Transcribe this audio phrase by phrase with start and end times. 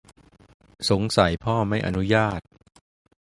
[0.89, 2.39] สงสัยพ่อไม่อนุญาต